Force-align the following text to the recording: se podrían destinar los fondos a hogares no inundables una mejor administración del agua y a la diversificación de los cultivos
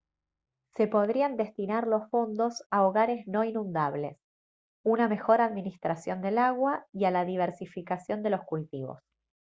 se 0.75 0.87
podrían 0.87 1.37
destinar 1.37 1.85
los 1.85 2.09
fondos 2.09 2.63
a 2.71 2.87
hogares 2.87 3.27
no 3.27 3.43
inundables 3.43 4.17
una 4.83 5.07
mejor 5.07 5.41
administración 5.41 6.21
del 6.23 6.39
agua 6.39 6.87
y 6.91 7.05
a 7.05 7.11
la 7.11 7.23
diversificación 7.23 8.23
de 8.23 8.31
los 8.31 8.41
cultivos 8.41 8.99